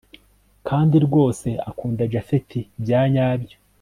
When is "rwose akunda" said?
1.05-2.01